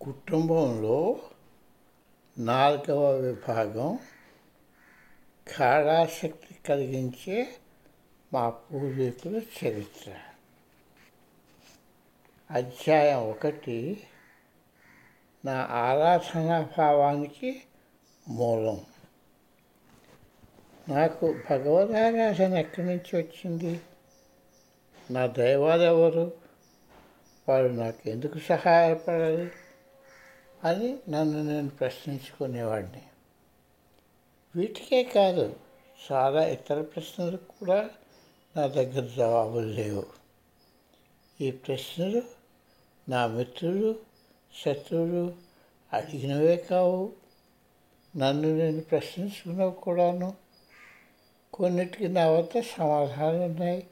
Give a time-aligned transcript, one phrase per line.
[0.00, 1.20] కుటుంబంలో
[2.38, 3.98] నాలుగవ విభాగం
[5.56, 7.48] కాళాశక్తి కలిగించే
[8.32, 10.18] మా పూర్వీకుల చరిత్ర.
[12.50, 14.06] అధ్యాయం ఒకటి
[15.44, 17.62] నా ఆరాధనా భావానికి
[18.28, 18.80] మూలం.
[20.88, 23.80] నాకు భగవద్ ఆరాధన ఎక్కడి నుంచి వచ్చింది?
[25.10, 26.32] నా దైవాలు ఎవరు?
[27.48, 29.50] వారు నాకు ఎందుకు సహాయపడాలి?
[30.64, 33.02] అని నన్ను నేను ప్రశ్నించుకునేవాడిని.
[34.56, 35.56] వీటికే కాదు
[36.12, 37.90] చాలా ఇతర ప్రశ్నలకు కూడా
[38.56, 40.06] నా దగ్గర జవాబులు లేవు.
[41.40, 42.22] ఈ ప్రశ్నలు
[43.08, 43.96] నా మిత్రులు
[44.64, 45.34] శత్రువులు
[45.92, 47.12] అడిగినవే కావు.
[48.16, 50.34] నన్ను నేను ప్రశ్నించుకున్నవి కూడాను
[51.52, 53.86] కొన్నిటికి నా వద్ద సమాధానాలు ఉన్నాయి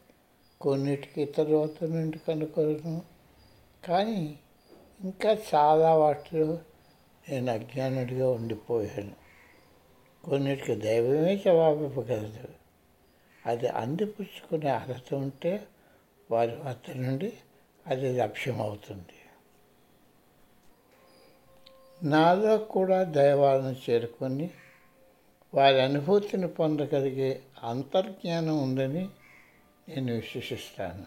[0.61, 3.03] కొన్నిటికి ఇతర వద్ద నుండి కనుక్కోను
[3.89, 4.39] కానీ
[5.05, 6.59] ఇంకా చాలా వాటిలో
[7.29, 9.15] నేను అజ్ఞానుడిగా ఉండిపోయాను.
[10.25, 12.49] కొన్నిటికి దైవమే జవాబు ఇవ్వగలదు
[13.47, 15.67] అది అందిపుచ్చుకునే అర్హత ఉంటే
[16.31, 17.33] వారి వద్ద నుండి
[17.87, 19.19] అది లభ్యమవుతుంది
[22.03, 24.51] నాలో కూడా దైవాలను చేరుకొని
[25.55, 29.09] వారి అనుభూతిని పొందగలిగే అంతర్జ్ఞానం ఉందని
[29.89, 31.07] నేను విశ్వసిస్తాను.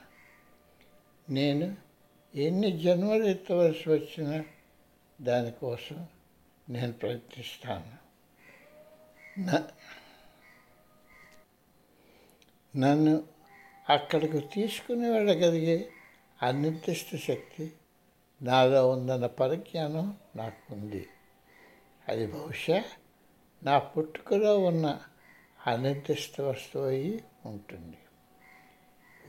[1.32, 1.89] నేను
[2.36, 4.46] ఎన్ని జన్మలు ఎత్తవలసి వచ్చినా
[5.22, 6.08] దానికోసం
[6.70, 8.00] నేను ప్రయత్నిస్తాను.
[12.78, 13.24] నన్ను
[13.90, 15.90] అక్కడికి తీసుకుని వెళ్ళగలిగే
[16.44, 17.72] అనిర్దిష్ట శక్తి
[18.42, 21.08] నాలో ఉందన్న పరిజ్ఞానం నాకు ఉంది
[22.10, 22.84] అది బహుశా
[23.64, 25.00] నా పుట్టుకలో ఉన్న
[25.68, 27.98] అనిర్దిష్ట వస్తువు అయి ఉంటుంది.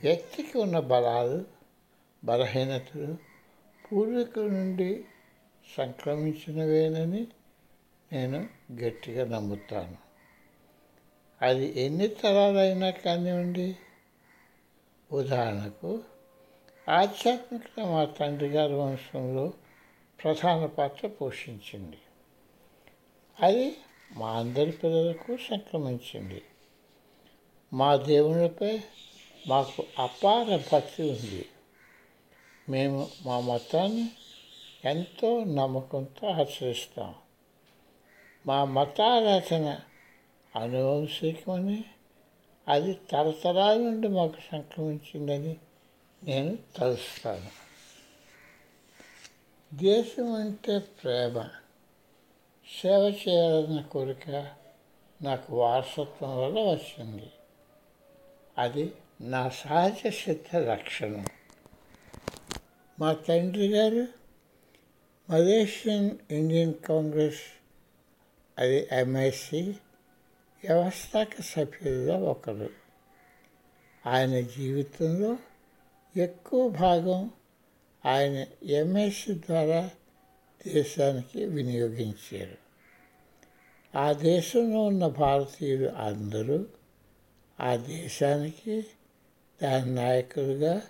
[0.03, 1.60] వ్యక్తికి ఉన్న బలాలు
[2.23, 3.17] బలహీనతలు
[3.91, 5.05] పూర్వీకుల నుండి
[5.77, 7.27] సంక్రమించినవేనని
[8.13, 8.49] నేను
[8.81, 9.97] గట్టిగా నమ్ముతాను.
[11.41, 13.75] అది ఎన్ని తరాలైనా కానివ్వండి.
[15.11, 16.03] ఉదాహరణకు
[16.89, 19.53] ఆధ్యాత్మికత మా తండ్రి గారి వంశంలో
[20.23, 21.97] ప్రధాన పాత్ర పోషించింది.
[23.41, 23.77] అది
[24.11, 26.41] మా అందరి పిల్లలకు సంక్రమించింది.
[27.73, 28.81] మా దేవునిపై
[29.47, 31.45] మాకు అపార భక్తి ఉంది.
[32.71, 34.11] మేము మా మతాన్ని
[34.85, 37.15] ఎంతో నమ్మకంతో ఆచరిస్తాం
[38.45, 39.79] మా మతారాధన
[40.55, 41.83] అనువంశికమని
[42.67, 45.57] అది తరతరాల నుండి మాకు సంక్రమించిందని
[46.23, 47.49] నేను తలుస్తాను.
[49.75, 51.49] దేశం అంటే ప్రేమ.
[52.81, 54.29] సేవ చేయాలన్న కోరిక
[55.21, 57.31] నాకు వారసత్వం వల్ల వచ్చింది.
[58.57, 61.25] అది నా సహజ సిద్ధ లక్షణం.
[63.01, 64.07] మా తండ్రి గారు
[65.29, 67.39] మలేషియన్ ఇండియన్ కాంగ్రెస్
[68.57, 69.75] అది ఎంఎస్సి
[70.63, 72.69] వ్యవస్థాక సభ్యుల్లో ఒకరు.
[74.05, 75.37] ఆయన జీవితంలో
[76.17, 77.31] ఎక్కువ భాగం
[78.05, 79.89] ఆయన ఎంఎస్సి ద్వారా
[80.67, 82.57] దేశానికి వినియోగించారు.
[83.97, 86.65] ఆ దేశంలో ఉన్న భారతీయులు అందరూ
[87.59, 88.85] ఆ దేశానికి
[89.63, 90.81] దాని నాయకులుగా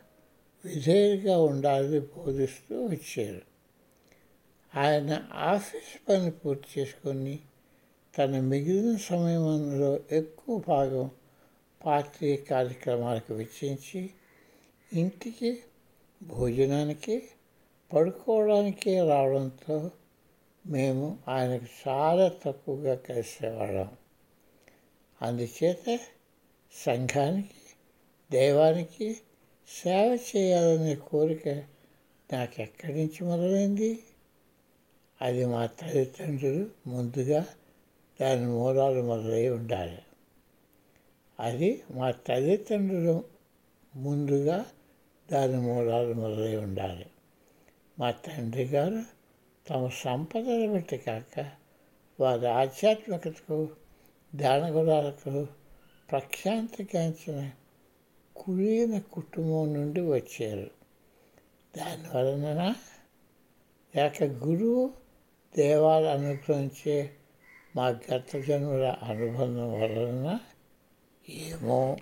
[0.66, 3.42] విధేయుడిగా ఉండాలని బోధిస్తూ వచ్చారు.
[4.78, 7.40] ఆయన ఆఫీస్ పని పూర్తి చేసుకొని
[8.18, 11.12] తన మిగిలిన సమయంలో ఎక్కువ భాగం
[11.86, 14.10] పార్టీ కార్యక్రమాలకు వెచ్చించి
[14.94, 15.60] ఇంటికి
[16.24, 17.30] భోజనానికి
[17.94, 19.92] పడుకోవడానికి రావడంతో
[20.66, 23.90] మేము ఆయనకు చాలా తక్కువగా కలిసేవాళ్ళం.
[25.22, 26.00] అందుచేత
[26.74, 27.62] సంఘానికి
[28.32, 29.18] దైవానికి
[29.72, 31.48] సేవ చేయాలనే కోరిక
[32.34, 34.00] నాకు ఎక్కడి నుంచి మొదలైంది?
[35.22, 37.46] అది మా తల్లిదండ్రులు ముందుగా
[38.22, 40.02] దాని మూలాలు మొదలై ఉండాలి.
[41.40, 43.24] అది మా తల్లిదండ్రులు
[43.96, 44.66] ముందుగా
[45.32, 47.06] దాని మూలాలు మొదలై ఉండాలి.
[48.00, 49.04] మా తండ్రి గారు
[49.70, 51.52] తమ సంపదలు బట్టి కాక
[52.20, 53.70] వారి ఆధ్యాత్మికతకు
[54.36, 55.48] దానగుణాలకు
[56.12, 57.52] ప్రఖ్యాతిగాంచిన
[58.42, 60.72] కులీన కుటుంబం నుండి వచ్చారు.
[61.78, 62.76] దానివలన
[63.96, 64.92] లేక గురువు
[65.58, 67.12] దేవాలు అనుగ్రహించే
[67.76, 70.40] మా గత జన్మల అనుబంధం వలన
[71.30, 71.98] ఏమో.